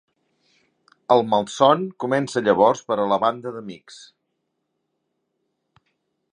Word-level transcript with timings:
El 1.15 1.21
malson 1.33 1.83
comença 2.05 2.43
llavors 2.47 2.83
per 2.89 2.97
a 3.03 3.07
la 3.13 3.21
banda 3.27 3.53
d'amics. 3.59 4.03